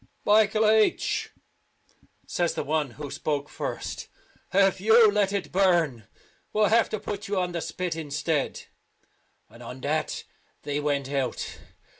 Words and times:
"Michael 0.25 0.67
H," 0.67 1.29
says 2.25 2.55
the 2.55 2.63
one 2.63 2.89
who 2.97 3.11
spoke 3.11 3.47
first, 3.49 4.07
"if 4.51 4.81
you 4.81 5.11
let 5.11 5.31
it 5.31 5.51
burn 5.51 6.07
we'll 6.53 6.69
have 6.69 6.89
to 6.89 6.99
put 6.99 7.27
you 7.27 7.39
on 7.39 7.51
the 7.51 7.61
spit 7.61 7.95
instead;" 7.95 8.63
and 9.51 9.61
on 9.61 9.79
that 9.81 10.23
they 10.63 10.79
went 10.79 11.11
out. 11.11 11.59